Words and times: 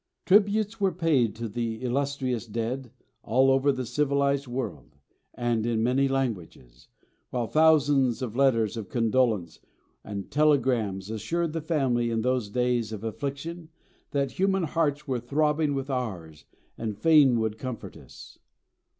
Tributes 0.25 0.81
were 0.81 0.91
paid 0.91 1.35
to 1.35 1.47
the 1.47 1.83
illustrious 1.83 2.47
dead 2.47 2.89
all 3.21 3.51
over 3.51 3.71
the 3.71 3.85
civilised 3.85 4.47
world, 4.47 4.95
and 5.35 5.63
in 5.63 5.83
many 5.83 6.07
languages; 6.07 6.87
while 7.29 7.45
thousands 7.45 8.23
of 8.23 8.35
letters 8.35 8.75
of 8.75 8.89
condolence 8.89 9.59
and 10.03 10.31
telegrams 10.31 11.11
assured 11.11 11.53
the 11.53 11.61
family 11.61 12.09
in 12.09 12.21
those 12.23 12.49
days 12.49 12.91
of 12.91 13.03
affliction 13.03 13.69
that 14.09 14.31
human 14.39 14.63
hearts 14.63 15.07
were 15.07 15.19
throbbing 15.19 15.75
with 15.75 15.91
ours 15.91 16.45
and 16.79 16.97
fain 16.97 17.39
would 17.39 17.59
comfort 17.59 17.95
us. 17.95 18.39